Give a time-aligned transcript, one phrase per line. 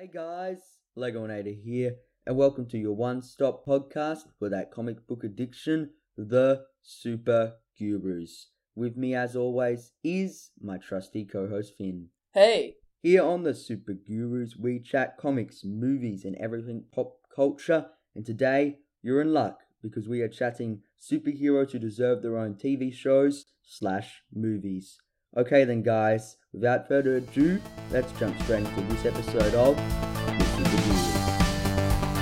[0.00, 0.60] Hey guys,
[0.96, 7.54] Legoinator here, and welcome to your one-stop podcast for that comic book addiction, The Super
[7.76, 8.50] Gurus.
[8.76, 12.10] With me, as always, is my trusty co-host Finn.
[12.32, 17.86] Hey, Here on The Super Gurus, we chat comics, movies, and everything pop culture.
[18.14, 22.94] And today, you're in luck because we are chatting superheroes who deserve their own TV
[22.94, 25.00] shows slash movies.
[25.36, 26.36] Okay then, guys.
[26.52, 27.60] Without further ado,
[27.90, 32.18] let's jump straight into this episode of The Super Gurus.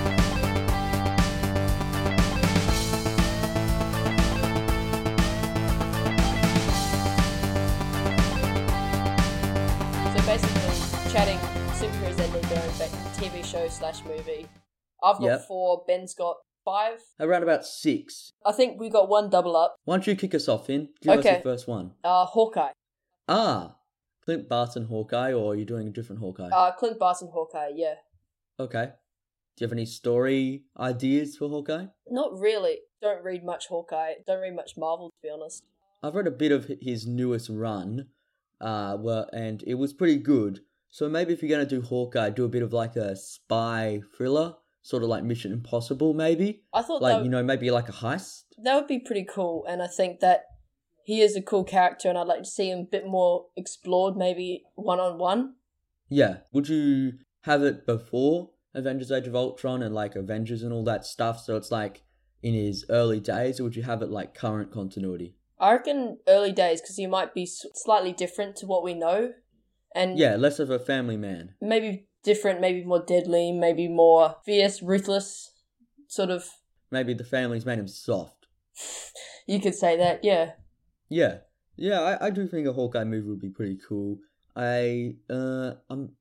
[10.15, 11.39] so basically chatting
[11.81, 14.47] superheroes that need their own ba- TV show slash movie.
[15.03, 15.41] I've got Yep.
[15.47, 17.03] four, Ben's got five.
[17.21, 18.33] Around about six.
[18.45, 19.77] I think we got one double up.
[19.85, 20.89] Why don't you kick us off, Finn?
[21.01, 21.33] Give us Okay.
[21.35, 21.93] your first one.
[22.03, 22.73] Uh, Hawkeye.
[23.29, 23.77] Ah,
[24.25, 26.49] Clint Barton Hawkeye, or are you doing a different Hawkeye?
[26.49, 27.95] Uh, Clint Barton Hawkeye, yeah.
[28.61, 28.91] okay.
[29.57, 31.87] Do you have any story ideas for Hawkeye?
[32.11, 32.81] Not really.
[33.01, 34.13] Don't read much Hawkeye.
[34.27, 35.63] Don't read much Marvel, to be honest.
[36.03, 38.09] I've read a bit of his newest run,
[38.61, 40.61] uh, well, and it was pretty good.
[40.91, 44.57] So maybe if you're gonna do Hawkeye, do a bit of like a spy thriller,
[44.83, 46.63] sort of like Mission Impossible, maybe.
[46.75, 48.43] I thought Like that, you know, maybe like a heist.
[48.63, 50.45] that would be pretty cool, and I think that
[51.07, 54.17] he is a cool character, and I'd like to see him a bit more explored,
[54.17, 55.55] maybe one on one.
[56.09, 56.39] Yeah.
[56.53, 57.13] Would you
[57.43, 61.41] have it before Avengers: Age of Ultron and like Avengers and all that stuff?
[61.41, 62.03] So it's like
[62.43, 65.37] in his early days, or would you have it like current continuity?
[65.61, 69.33] I reckon early days, because he might be slightly different to what we know,
[69.95, 71.55] and Yeah, less of a family man.
[71.61, 75.53] maybe different, maybe more deadly, maybe more fierce, ruthless,
[76.09, 76.51] sort of.
[76.91, 78.49] Maybe the family's made him soft.
[79.49, 80.55] You could say that, yeah.
[81.09, 81.39] Yeah,
[81.77, 84.19] yeah, I, I do think a Hawkeye movie would be pretty cool.
[84.55, 86.13] I, uh, I'm,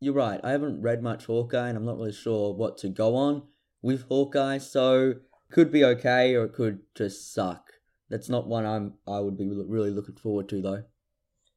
[0.00, 0.40] you're right.
[0.44, 3.42] I haven't read much Hawkeye, and I'm not really sure what to go on
[3.82, 4.58] with Hawkeye.
[4.58, 5.14] So
[5.50, 7.72] could be okay, or it could just suck.
[8.10, 8.94] That's not one I'm.
[9.06, 10.84] I would be really looking forward to though.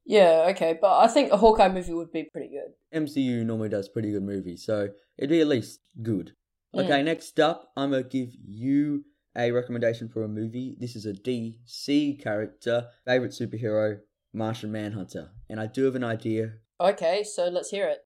[0.04, 2.98] Yeah, okay, but I think a Hawkeye movie would be pretty good.
[2.98, 6.32] MCU normally does pretty good movies, so it'd be at least good.
[6.74, 6.84] Mm.
[6.84, 9.04] Okay, next up, I'm gonna give you
[9.36, 10.76] a recommendation for a movie.
[10.78, 14.00] This is a DC character, favorite superhero,
[14.32, 16.54] Martian Manhunter, and I do have an idea.
[16.80, 18.00] Okay, so let's hear it.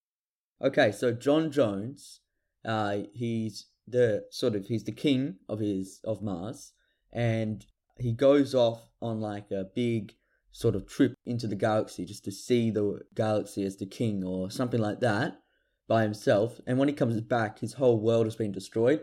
[0.63, 2.19] Okay, so J'onn J'onzz,
[2.65, 6.73] uh, he's the sort of he's the king of his of Mars,
[7.13, 7.65] and
[7.99, 10.15] he goes off on like a big
[10.53, 14.51] sort of trip into the galaxy just to see the galaxy as the king or
[14.51, 15.41] something like that
[15.87, 16.61] by himself.
[16.67, 19.03] And when he comes back, his whole world has been destroyed.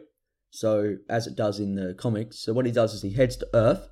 [0.53, 3.49] So as it does in the comics, so what he does is he heads to
[3.55, 3.89] Earth,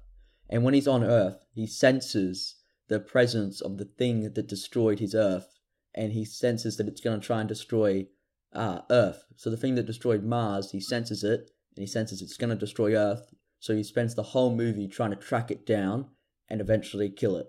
[0.47, 5.16] and when he's on Earth, he senses the presence of the thing that destroyed his
[5.16, 5.57] Earth,
[5.95, 8.05] and he senses that it's going to try and destroy
[8.53, 9.23] uh, Earth.
[9.38, 12.55] So the thing that destroyed Mars, he senses it, and he senses it's going to
[12.55, 13.33] destroy Earth.
[13.57, 16.09] So he spends the whole movie trying to track it down
[16.47, 17.47] and eventually kill it.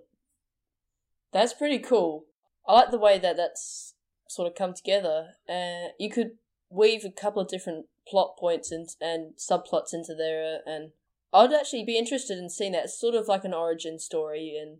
[1.34, 2.24] That's pretty cool.
[2.66, 3.92] I like the way that that's
[4.30, 5.32] sort of come together.
[5.46, 6.38] Uh, you could
[6.72, 10.90] weave a couple of different plot points and, and subplots into there, uh, and
[11.32, 12.84] I'd actually be interested in seeing that.
[12.84, 14.78] It's sort of like an origin story and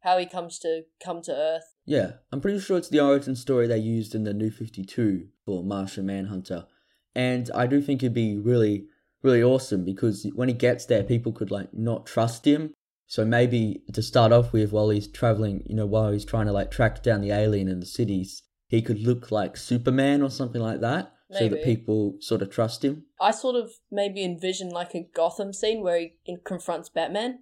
[0.00, 1.74] how he comes to come to Earth.
[1.84, 5.62] Yeah, I'm pretty sure it's the origin story they used in the New 52 for
[5.62, 6.66] Martian Manhunter.
[7.14, 8.86] And I do think it'd be really,
[9.22, 12.74] really awesome because when he gets there, people could like not trust him.
[13.06, 16.52] So maybe to start off with, while he's traveling, you know, while he's trying to
[16.52, 20.60] like track down the alien in the cities, he could look like Superman or something
[20.60, 21.12] like that.
[21.30, 23.04] So that people sort of trust him.
[23.20, 27.40] I sort of maybe envision like a Gotham scene where he confronts Batman.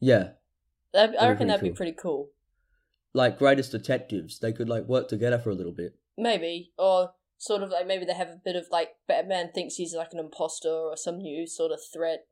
[0.00, 0.30] Yeah,
[0.92, 2.30] That, That'd I reckon that'd be pretty cool.
[3.14, 5.94] like greatest detectives, they could like work together for a little bit.
[6.18, 6.72] Maybe.
[6.76, 10.12] Or sort of like maybe they have a bit of like Batman thinks he's like
[10.12, 12.26] an imposter or some new sort of threat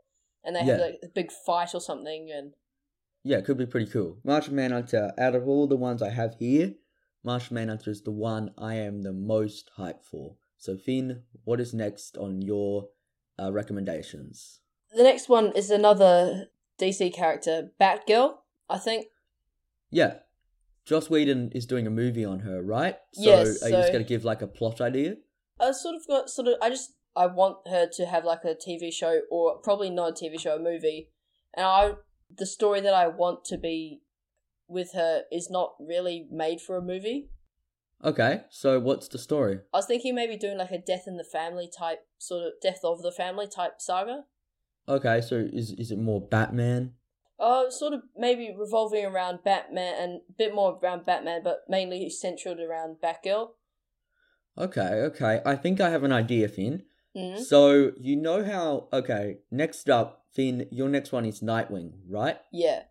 [0.45, 2.55] and they have like a big fight or something and
[3.23, 4.19] Yeah, it could be pretty cool.
[4.25, 6.75] Martian Manhunter, out of all the ones I have here,
[7.25, 10.37] Martian Manhunter is the one I am the most hyped for.
[10.59, 12.89] So, Finn, what is next on your
[13.41, 14.61] uh, recommendations?
[14.95, 16.47] the next one is another
[16.81, 18.37] DC character, Batgirl,
[18.69, 19.07] I think.
[19.91, 20.15] Yeah,
[20.85, 22.97] Joss Whedon is doing a movie on her, right?
[23.15, 25.17] So, Yes, are you just going to give like a plot idea?
[25.61, 28.55] I sort of got sort of I just I want her to have like a
[28.55, 31.11] TV show or probably not a TV show, a movie.
[31.55, 31.93] And I
[32.35, 34.01] the story that I want to be
[34.69, 37.29] with her is not really made for a movie.
[38.05, 39.61] Okay, so what's the story?
[39.75, 42.81] I was thinking maybe doing like a death in the family type sort of death
[42.85, 44.25] of the family type saga.
[44.89, 46.95] Okay, so is is it more Batman?
[47.41, 52.09] Uh, sort of maybe revolving around Batman and a bit more around Batman, but mainly
[52.11, 53.51] centered around Batgirl.
[54.57, 55.41] Okay, okay.
[55.47, 56.83] I think I have an idea, Finn.
[57.17, 57.39] Mm?
[57.39, 58.89] So you know how?
[58.93, 60.67] Okay, next up, Finn.
[60.71, 62.39] Your next one is Nightwing, right?
[62.53, 62.85] Yeah.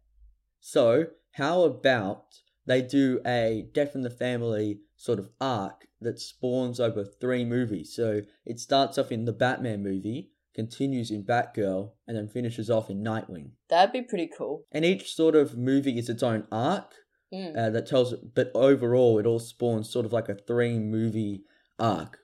[0.60, 6.80] So how about they do a Death in the Family sort of arc that spawns
[6.80, 7.94] over three movies?
[7.96, 12.90] So it starts off in the Batman movie, continues in Batgirl, and then finishes off
[12.90, 13.52] in Nightwing.
[13.70, 14.66] That'd be pretty cool.
[14.72, 16.94] And each sort of movie is its own arc
[17.34, 17.58] Mm.
[17.58, 21.44] uh, that tells, but overall, it all spawns sort of like a three movie
[21.78, 22.20] arc.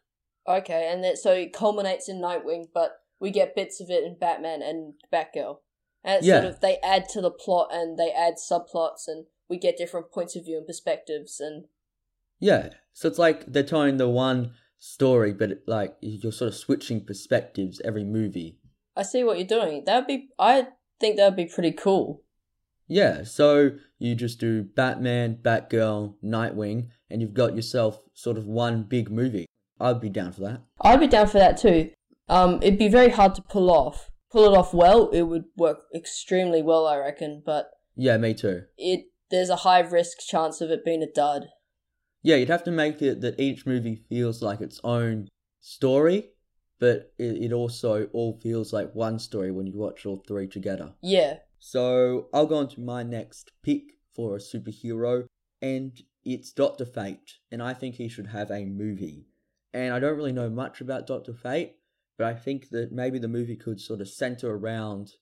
[0.47, 4.17] Okay, and then so it culminates in Nightwing, but we get bits of it in
[4.17, 5.57] Batman and Batgirl.
[6.05, 9.59] And it's sort of they add to the plot and they add subplots and we
[9.59, 11.65] get different points of view and perspectives and
[12.39, 16.55] Yeah, so it's like they're telling the one story, but it, like you're sort of
[16.55, 18.57] switching perspectives every movie.
[18.95, 19.83] I see what you're doing.
[19.85, 20.67] That'd be I
[20.99, 22.23] think that'd be pretty cool.
[22.87, 28.83] Yeah, so you just do Batman, Batgirl, Nightwing, and you've got yourself sort of one
[28.83, 29.45] big movie.
[29.79, 30.61] I'd be down for that.
[30.81, 31.91] I'd be down for that too.
[32.27, 34.09] Um, it'd be very hard to pull off.
[34.31, 37.41] Pull it off well, it would work extremely well, I reckon.
[37.45, 38.63] But Yeah, me too.
[38.77, 41.47] it there's a high risk chance of it being a dud.
[42.21, 45.27] Yeah, you'd have to make it that each movie feels like its own
[45.59, 46.29] story,
[46.79, 50.93] but it, it also all feels like one story when you watch all three together.
[51.01, 55.25] Yeah, So I'll go on to my next pick for a superhero,
[55.61, 55.91] and
[56.23, 59.25] it's Doctor Fate, and I think he should have a movie.
[59.73, 61.77] And I don't really know much about Doctor Fate,
[62.17, 65.13] but I think that maybe the movie could sort of center around,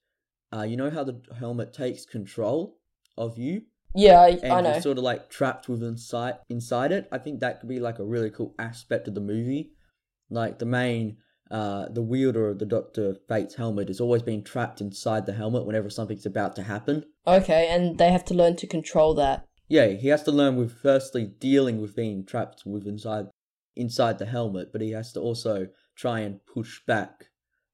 [0.54, 2.77] uh, you know how the helmet takes control
[3.18, 3.63] of you,
[3.94, 4.80] yeah, I, and I know.
[4.80, 7.08] sort of like trapped within sight inside it.
[7.12, 9.72] I think that could be like a really cool aspect of the movie,
[10.30, 11.18] like the main.
[11.50, 15.66] Uh, the wielder of the Doctor Fate's helmet is always being trapped inside the helmet
[15.66, 17.04] whenever something's about to happen.
[17.28, 19.46] Okay, and they have to learn to control that.
[19.68, 23.28] Yeah, he has to learn with firstly dealing with being trapped with inside
[23.76, 27.28] inside the helmet, but he has to also try and push back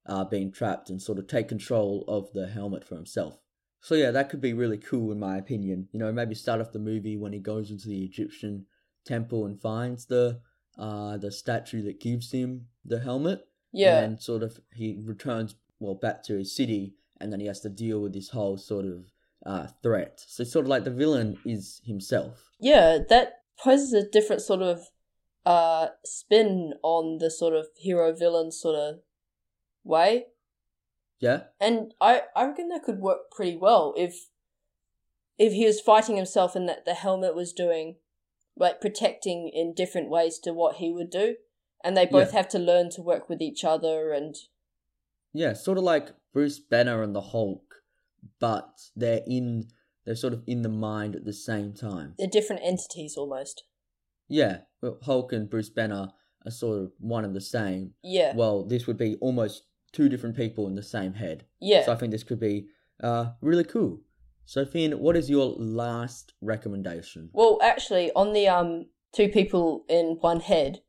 [0.06, 3.40] uh, being trapped and sort of take control of the helmet for himself.
[3.88, 5.88] So yeah, that could be really cool in my opinion.
[5.94, 8.66] You know, maybe start off the movie when he goes into the Egyptian
[9.06, 10.42] temple and finds the
[10.78, 13.48] uh the statue that gives him the helmet.
[13.72, 17.62] Yeah, And sort of he returns well back to his city and then he has
[17.62, 19.06] to deal with this whole sort of
[19.46, 20.22] uh threat.
[20.28, 22.52] So it's sort of like the villain is himself.
[22.60, 24.82] yeah, that poses a different sort of
[25.46, 28.96] uh spin on the sort of hero villain sort of
[29.86, 30.26] way.
[31.20, 31.44] Yeah?
[31.60, 34.30] And I, I reckon that could work pretty well if
[35.38, 37.96] if he was fighting himself and that the helmet was doing
[38.56, 41.36] like protecting in different ways to what he would do.
[41.84, 42.38] And they both Yeah.
[42.40, 44.36] have to learn to work with each other and
[45.34, 47.84] Yeah, sort of like Bruce Banner and the Hulk,
[48.40, 49.70] but they're in
[50.06, 52.16] they're sort of in the mind at the same time.
[52.18, 53.64] they're different entities almost.
[54.30, 54.62] Yeah,
[55.04, 56.14] Hulk and Bruce Banner
[56.46, 57.94] are sort of one and the same.
[58.04, 58.34] Yeah.
[58.36, 59.64] Well, this would be almost
[59.98, 61.44] two different people in the same head.
[61.60, 61.84] yeah.
[61.84, 62.68] So I think this could be
[63.04, 64.02] uh really cool.
[64.46, 67.30] So Finn, what is your last recommendation?
[67.34, 70.82] Well, actually, on the um two people in one head,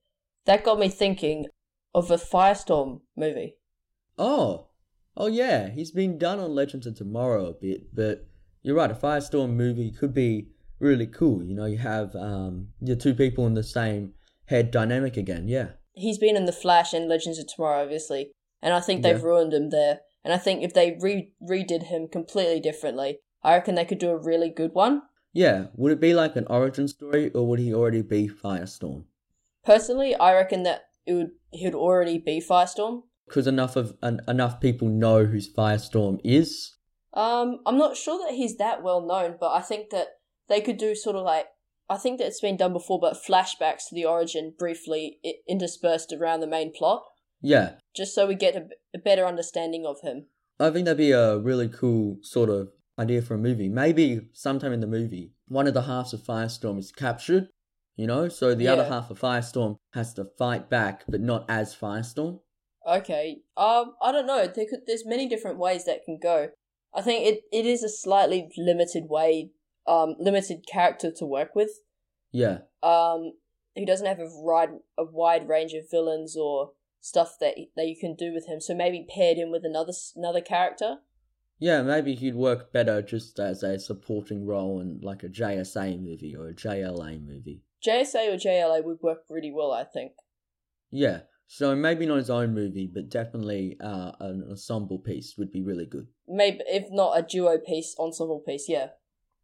[0.45, 1.47] that got me thinking
[1.95, 3.55] of a Firestorm movie.
[4.19, 4.67] Oh,
[5.17, 8.27] oh yeah, he's been done on Legends of Tomorrow a bit, but
[8.63, 8.91] you're right.
[8.91, 11.43] A Firestorm movie could be really cool.
[11.43, 14.13] You know, you have um your two people in the same
[14.47, 15.49] head dynamic again.
[15.49, 18.31] Yeah, He's been in the Flash and Legends of Tomorrow, obviously,
[18.63, 19.25] and I think they've Yeah.
[19.25, 20.01] ruined him there.
[20.25, 24.11] And I think if they re- redid him completely differently, I reckon they could do
[24.11, 25.03] a really good one.
[25.33, 25.67] yeah.
[25.77, 29.05] Would it be like an origin story, or would he already be Firestorm?
[29.65, 33.03] Personally, I reckon that it would he would already be Firestorm.
[33.27, 36.75] Because enough of en- enough people know who Firestorm is.
[37.15, 40.09] Um, I'm not sure that he's that well known, but I think that
[40.49, 41.47] they could do sort of like
[41.91, 46.41] I think that it's been done before, but flashbacks to the origin briefly interspersed around
[46.41, 47.03] the main plot,
[47.41, 50.27] Yeah, just so we get a, a better understanding of him.
[50.61, 53.69] I think that'd be a really cool sort of idea for a movie.
[53.69, 57.49] Maybe sometime in the movie, one of the halves of Firestorm is captured,
[57.97, 61.75] you know, so the other half of Firestorm has to fight back, but not as
[61.77, 62.41] Firestorm.
[62.87, 63.39] Okay.
[63.57, 64.47] Um, I don't know.
[64.47, 66.49] There could there's many different ways that can go.
[66.95, 69.51] I think it, it is a slightly limited way,
[69.87, 71.71] um, limited character to work with.
[72.33, 73.33] Yeah, Um,
[73.75, 76.73] he doesn't have a wide a wide range of villains or
[77.09, 78.61] stuff that that you can do with him.
[78.61, 80.99] So maybe paired him with another another character.
[81.59, 86.35] yeah, maybe he'd work better just as a supporting role in like a JSA movie
[86.37, 87.63] or a JLA movie.
[87.87, 90.13] JSA or JLA would work really well, I think.
[90.91, 95.63] Yeah, so maybe not his own movie, but definitely uh, an ensemble piece would be
[95.63, 96.07] really good.
[96.27, 98.67] Maybe if not a duo piece, ensemble piece.
[98.69, 98.89] Yeah.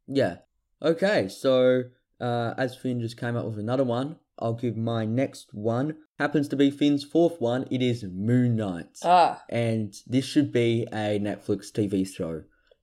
[0.07, 0.37] Yeah.
[0.83, 1.85] Okay, so
[2.21, 5.97] uh, as Finn just came up with another one, I'll give my next one.
[6.19, 7.67] Happens to be Finn's fourth one.
[7.71, 8.99] It is Moon Knight.
[9.05, 12.43] Ah, and this should be a Netflix TV show.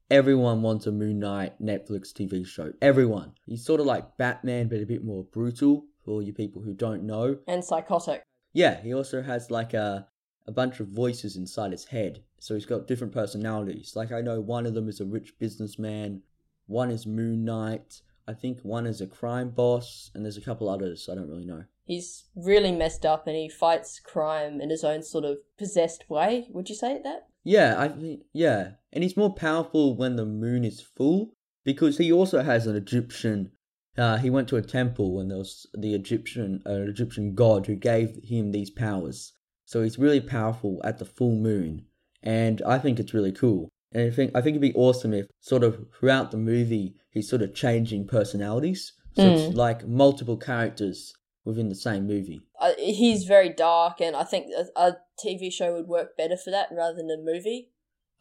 [0.10, 2.74] Everyone wants a Moon Knight Netflix TV show.
[2.81, 3.34] Everyone.
[3.46, 7.03] He's sort of like Batman, but a bit more brutal for you people who don't
[7.03, 7.38] know.
[7.48, 8.24] and psychotic.
[8.53, 10.08] Yeah, he also has like a
[10.48, 12.24] a bunch of voices inside his head.
[12.39, 13.93] So he's got different personalities.
[13.96, 16.24] Like I know one of them is a rich businessman,
[16.65, 20.69] one is Moon Knight, I think one is a crime boss, and there's a couple
[20.69, 21.65] others I don't really know.
[21.83, 26.47] He's really messed up and he fights crime in his own sort of possessed way.
[26.51, 27.27] Would you say that?
[27.43, 31.33] Yeah, I think yeah, and he's more powerful when the moon is full
[31.65, 33.51] because he also has an Egyptian.
[33.97, 37.75] Uh, he went to a temple when there was the Egyptian, an Egyptian god who
[37.75, 39.33] gave him these powers.
[39.65, 41.85] So he's really powerful at the full moon,
[42.23, 43.67] and I think it's really cool.
[43.91, 47.29] And I think I think it'd be awesome if sort of throughout the movie he's
[47.29, 52.41] sort of changing personalities, so it's like multiple characters within the same movie.
[52.60, 56.51] Uh, he's very dark and I think a, a TV show would work better for
[56.51, 57.69] that rather than a movie.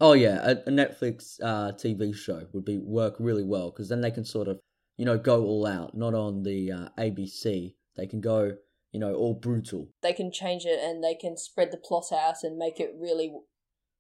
[0.01, 4.01] Oh yeah, a, a Netflix uh, TV show would be work really well because then
[4.01, 4.59] they can sort of
[4.97, 7.75] you know go all out, not on the uh, ABC.
[7.97, 8.57] They can go
[8.93, 9.89] you know all brutal.
[10.03, 13.33] They can change it and they can spread the plot out and make it really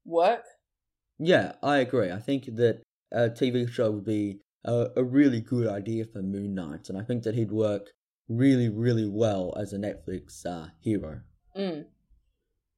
[0.05, 0.45] work.
[1.23, 2.11] Yeah, I agree.
[2.11, 6.55] I think that a TV show would be a, a really good idea for Moon
[6.55, 7.91] Knight, and I think that he'd work
[8.27, 11.21] really really well as a Netflix uh, hero.
[11.55, 11.85] Mm.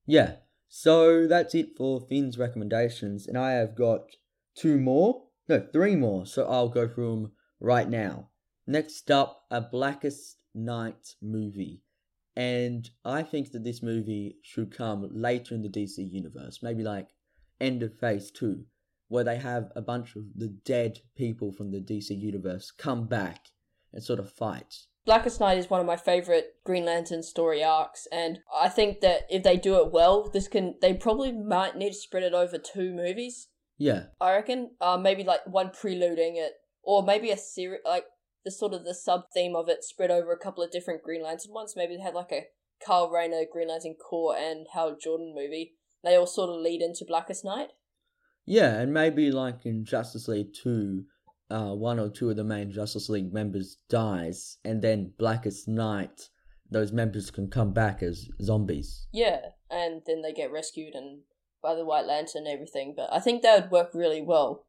[0.06, 0.37] Yeah,
[0.68, 4.16] so that's it for Finn's recommendations, and I have got
[4.56, 8.30] two more, no, three more, so I'll go through them right now.
[8.66, 11.82] Next up, a Blackest Night movie,
[12.34, 17.06] and I think that this movie should come later in the DC universe, maybe like
[17.62, 18.64] end of Phase 2,
[19.09, 23.47] where they have a bunch of the dead people from the DC universe come back
[23.92, 24.75] and sort of fight.
[25.04, 29.23] Blackest Night is one of my favorite Green Lantern story arcs, and I think that
[29.28, 32.57] if they do it well, this can they probably might need to spread it over
[32.57, 33.49] two movies.
[33.78, 36.52] Yeah, I reckon, uh, maybe like one preluding it,
[36.85, 38.04] or maybe a series like
[38.45, 41.23] the sort of the sub theme of it spread over a couple of different Green
[41.23, 41.75] Lantern ones.
[41.76, 42.47] Maybe they had like a
[42.85, 45.75] Kyle Rayner Green Lantern Corps and Hal Jordan movie.
[46.04, 47.71] They all sort of lead into Blackest Night.
[48.44, 51.04] Yeah, and maybe like in Justice League 2,
[51.50, 56.28] uh, one or two of the main Justice League members dies, and then Blackest Night,
[56.71, 59.06] those members can come back as zombies.
[59.12, 59.40] Yeah,
[59.71, 61.21] and then they get rescued and
[61.62, 62.94] by the White Lantern and everything.
[62.97, 64.66] But I think that would work really well.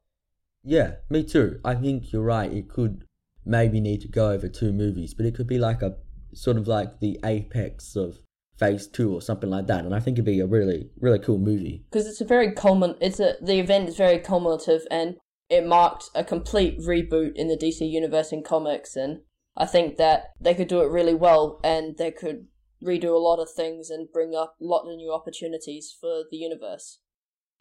[0.64, 1.60] Yeah, me too.
[1.66, 2.52] I think you're right.
[2.52, 3.06] It could
[3.46, 5.98] maybe need to go over two movies, but it could be like a
[6.34, 8.20] sort of like the apex of
[8.64, 11.38] Phase 2 or something like that, and I think it'd be a really, really cool
[11.38, 11.84] movie.
[11.92, 12.96] because it's a very culmin.
[13.02, 15.18] It's a the event is very culminative and
[15.50, 19.22] it marked a complete reboot in the DC universe in comics, and
[19.58, 22.48] I think that they could do it really well, and they could
[22.82, 26.38] redo a lot of things and bring up a lot of new opportunities for the
[26.38, 27.00] universe.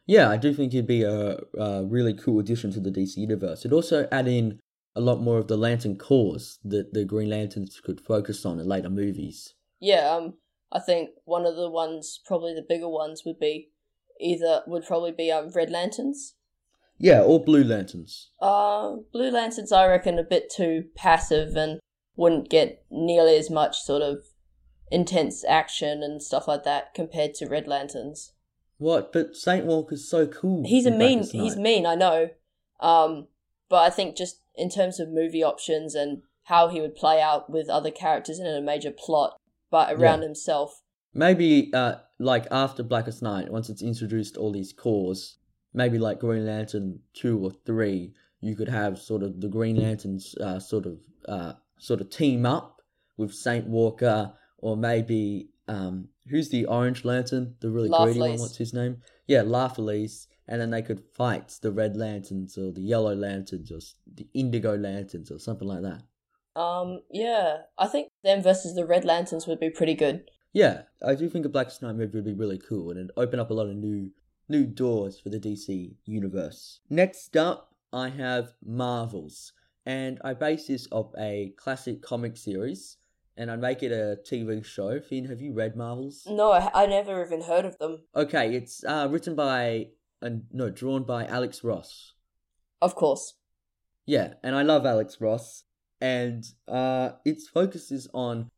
[0.07, 3.61] Yeah, I do think it'd be a, a really cool addition to the DC universe.
[3.61, 4.59] It'd also add in
[4.95, 8.67] a lot more of the Lantern Corps that the Green Lanterns could focus on in
[8.67, 9.55] later movies.
[9.81, 10.35] Yeah, um,
[10.73, 13.71] I think one of the ones, probably the bigger ones, would be
[14.21, 16.35] either would probably be um Red Lanterns.
[16.99, 18.31] Yeah, or Blue Lanterns.
[18.41, 21.81] Uh, Blue Lanterns, I reckon, a bit too passive and
[22.17, 24.19] wouldn't get nearly as much sort of
[24.91, 28.33] intense action and stuff like that compared to Red Lanterns.
[28.79, 29.13] What?
[29.13, 30.65] But Saint Walker's so cool.
[30.67, 31.25] He's a mean.
[31.25, 31.87] He's mean.
[31.87, 32.31] I know.
[32.81, 33.29] Um,
[33.69, 37.49] but I think just in terms of movie options and how he would play out
[37.49, 39.37] with other characters in a major plot,
[39.73, 40.27] but around Yeah.
[40.27, 40.83] himself.
[41.15, 45.37] Maybe, uh, like after Blackest Night, once it's introduced all these Corps,
[45.75, 50.35] maybe like Green Lantern two or three, you could have sort of the Green Lanterns,
[50.41, 52.83] uh, sort of, uh, sort of team up
[53.17, 58.39] with Saint Walker, or maybe, um, who's the Orange Lantern, the really greedy one?
[58.39, 58.99] What's his name?
[59.27, 60.29] Yeah, Larfleeze.
[60.49, 63.79] And then they could fight the Red Lanterns or the Yellow Lanterns or
[64.13, 66.03] the Indigo Lanterns or something like that.
[66.55, 70.31] Um, yeah, I think them versus the Red Lanterns would be pretty good.
[70.53, 73.41] Yeah, I do think a Blackest Night movie would be really cool and it'd open
[73.41, 74.11] up a lot of new
[74.49, 76.81] new doors for the DC universe.
[76.91, 79.53] Next up, I have Marvels,
[79.87, 82.99] and I base this off a classic comic series,
[83.37, 85.01] and I make it a TV show.
[85.01, 86.27] Finn, have you read Marvels?
[86.29, 88.03] No, I, I never even heard of them.
[88.15, 89.89] Okay, it's uh, written by
[90.23, 92.15] and no, drawn by Alex Ross.
[92.81, 93.35] Of course.
[94.07, 95.65] Yeah, and I love Alex Ross,
[96.03, 98.51] and uh, its focuses on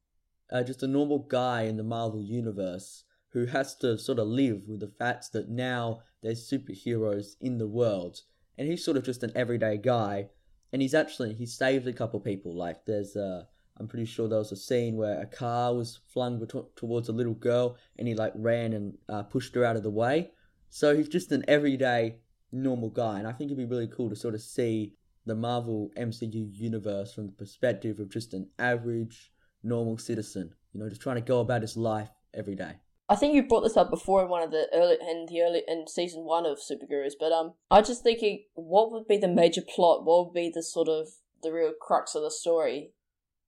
[0.50, 4.62] uh, just a normal guy in the Marvel universe who has to sort of live
[4.66, 8.22] with the fact that now there's superheroes in the world,
[8.56, 10.26] and he's sort of just an everyday guy,
[10.72, 12.56] and he's actually he saved a couple people.
[12.56, 13.46] Like there's a
[13.78, 16.40] I'm pretty sure there was a scene where a car was flung
[16.76, 19.90] towards a little girl and he like ran and uh, pushed her out of the
[19.90, 20.30] way.
[20.70, 22.20] So he's just an everyday
[22.52, 24.94] normal guy, and I think it'd be really cool to sort of see
[25.26, 30.88] the Marvel MCU universe from the perspective of just an average normal citizen, you know,
[30.88, 32.73] just trying to go about his life every day.
[33.09, 35.62] I think you brought this up before in one of the early in the early
[35.69, 39.28] in season one of Supergurus, but um, I was just thinking, what would be the
[39.28, 40.04] major plot?
[40.04, 41.09] What would be the sort of
[41.43, 42.93] the real crux of the story?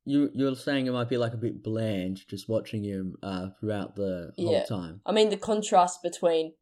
[0.04, 3.96] You you're saying it might be like a bit bland just watching him uh, throughout
[3.96, 4.64] the whole Yeah.
[4.64, 5.00] time.
[5.06, 6.52] I mean, the contrast between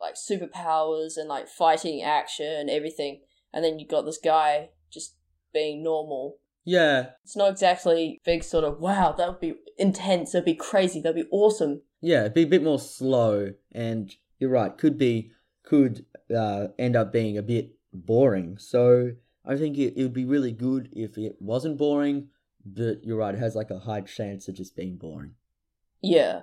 [0.00, 3.20] like superpowers and like fighting action and everything,
[3.52, 5.16] and then you got this guy just
[5.52, 6.38] being normal.
[6.64, 11.00] Yeah, It's not exactly big sort of wow, that would be intense, that'd be crazy,
[11.00, 11.82] that'd be awesome.
[12.00, 15.32] yeah, it'd be a bit more slow, and you're right, could be
[15.64, 16.04] could
[16.34, 18.56] uh, end up being a bit boring.
[18.58, 19.12] So
[19.44, 22.28] I think it, it would be really good if it wasn't boring,
[22.64, 25.34] but you're right, it has like a high chance of just being boring.
[26.02, 26.42] Yeah.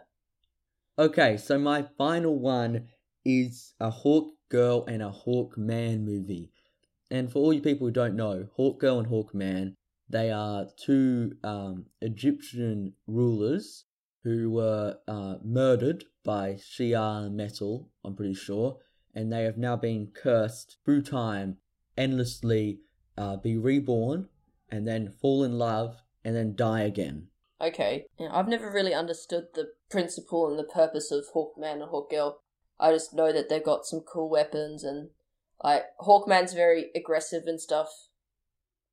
[1.00, 2.88] Okay, so my final one
[3.24, 6.52] is a Hawk Girl and a Hawk Man movie.
[7.10, 9.76] And for all you people who don't know, Hawk Girl and Hawk Man,
[10.10, 13.86] they are two um, Egyptian rulers
[14.24, 18.78] who were uh, murdered by Shi'ar metal, I'm pretty sure,
[19.16, 21.58] and they have now been cursed through time,
[21.98, 22.80] endlessly
[23.18, 24.28] uh, be reborn,
[24.70, 27.28] and then fall in love, and then die again.
[27.60, 28.06] Okay.
[28.32, 32.36] I've never really understood the principle and the purpose of Hawkman and Hawkgirl.
[32.80, 35.10] I just know that they've got some cool weapons and
[35.64, 37.90] like Hawkman's very aggressive and stuff.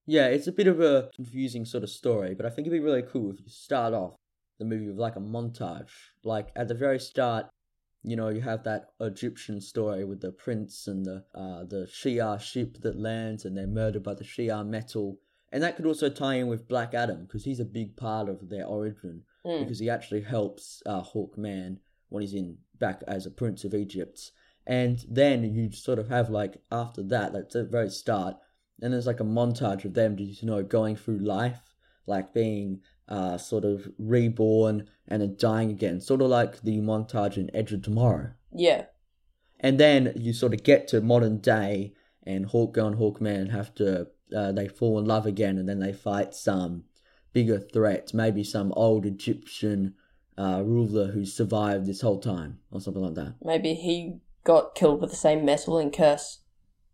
[0.07, 2.85] Yeah, it's a bit of a confusing sort of story, but I think it'd be
[2.85, 4.15] really cool if you start off
[4.59, 5.91] the movie with like a montage.
[6.23, 7.47] Like at the very start,
[8.03, 12.39] you know, you have that Egyptian story with the prince and the uh, the Shi'ar
[12.41, 15.19] ship that lands and they're murdered by the Shi'ar metal.
[15.53, 18.49] And that could also tie in with Black Adam because he's a big part of
[18.51, 19.61] their origin Mm.
[19.61, 21.77] because he actually helps uh, Hawkman
[22.09, 24.33] when he's in back as a prince of Egypt.
[24.67, 28.37] And then you sort of have like after that, like the very start,
[28.81, 31.61] and there's like a montage of them just you know going through life,
[32.07, 37.37] like being uh sort of reborn and then dying again, sort of like the montage
[37.37, 38.31] in Edge of Tomorrow.
[38.53, 38.87] Yeah.
[39.61, 41.95] And then you sort of get to modern day,
[42.27, 45.93] and Hawkgirl and Hawkman have to uh, they fall in love again, and then they
[45.93, 46.85] fight some
[47.33, 49.95] bigger threat, maybe some old Egyptian
[50.39, 53.35] uh, ruler who survived this whole time, or something like that.
[53.43, 56.41] Maybe he got killed with the same metal and curse.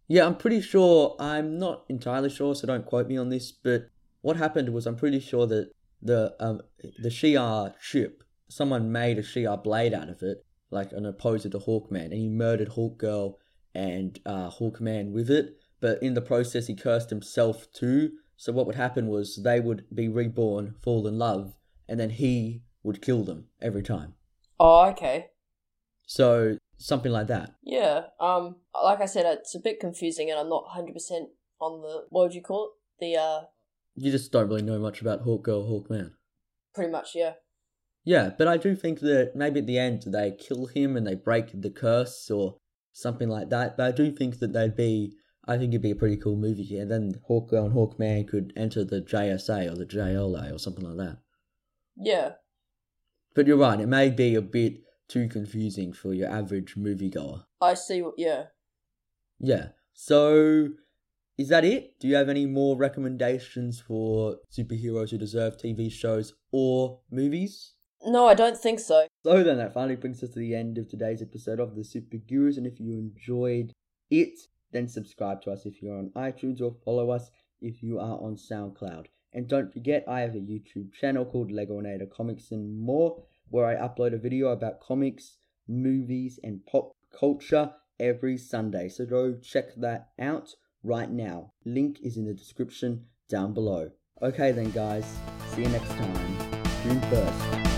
[0.09, 1.15] Yeah, I'm pretty sure.
[1.21, 3.53] I'm not entirely sure, so don't quote me on this.
[3.53, 3.91] But
[4.23, 5.71] what happened was, I'm pretty sure that
[6.03, 6.63] the um
[6.99, 11.59] the Shi'ar ship, someone made a Shi'ar blade out of it, like an opposer to
[11.59, 13.35] Hawkman, and he murdered Hawkgirl
[13.75, 15.57] and uh, Hawkman with it.
[15.81, 18.13] But in the process, he cursed himself too.
[18.37, 21.55] So what would happen was they would be reborn, fall in love,
[21.89, 24.15] and then he would kill them every time.
[24.59, 25.29] Oh, okay.
[26.07, 27.55] So something like that.
[27.63, 28.05] Yeah.
[28.19, 28.57] Um.
[28.75, 31.29] Like I said, it's a bit confusing, and I'm not 100 percent
[31.61, 33.05] on the what would you call it?
[33.05, 33.41] The uh.
[33.95, 36.15] You just don't really know much about Hawk Girl, Hawk Man.
[36.75, 37.35] Pretty much, yeah.
[38.05, 41.17] Yeah, but I do think that maybe at the end they kill him and they
[41.17, 42.57] break the curse or
[42.93, 43.77] something like that.
[43.77, 45.13] But I do think that they'd be,
[45.47, 46.87] I think it'd be a pretty cool movie here.
[46.87, 51.19] Then Hawkgirl and Hawkman could enter the JSA or the JLA or something like that.
[51.97, 52.33] Yeah.
[53.35, 57.45] But you're right, it may be a bit too confusing for your average moviegoer.
[57.61, 58.01] I see.
[58.01, 58.45] What, yeah.
[59.39, 60.69] Yeah, so
[61.37, 61.99] is that it?
[61.99, 67.73] Do you have any more recommendations for superheroes who deserve TV shows or movies?
[68.05, 69.07] No, I don't think so.
[69.25, 72.19] So then that finally brings us to the end of today's episode of the Super
[72.19, 72.57] Gurus.
[72.57, 73.73] And if you enjoyed
[74.11, 74.39] it,
[74.73, 78.37] then subscribe to us if you're on iTunes or follow us if you are on
[78.37, 79.07] SoundCloud.
[79.33, 83.75] And don't forget, I have a YouTube channel called Legonator Comics and More, where I
[83.75, 85.37] upload a video about comics,
[85.69, 88.89] movies, and pop culture every Sunday.
[88.89, 91.53] So go check that out right now.
[91.65, 93.91] Link is in the description down below.
[94.23, 95.05] Okay then guys,
[95.49, 96.39] see you next time.
[96.83, 97.70] June 1st, another episode of